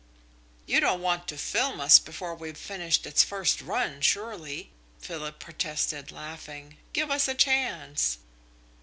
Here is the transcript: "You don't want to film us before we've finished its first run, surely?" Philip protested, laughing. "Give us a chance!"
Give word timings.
"You 0.65 0.79
don't 0.79 1.03
want 1.03 1.27
to 1.27 1.37
film 1.37 1.79
us 1.79 1.99
before 1.99 2.33
we've 2.33 2.57
finished 2.57 3.05
its 3.05 3.23
first 3.23 3.61
run, 3.61 4.01
surely?" 4.01 4.71
Philip 4.99 5.37
protested, 5.37 6.11
laughing. 6.11 6.77
"Give 6.91 7.11
us 7.11 7.27
a 7.27 7.35
chance!" 7.35 8.17